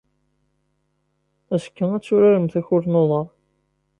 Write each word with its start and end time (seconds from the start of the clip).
Azekka, 1.53 1.85
ad 1.95 2.03
turarem 2.03 2.45
takurt 2.53 2.85
n 2.89 2.99
uḍar. 3.01 3.27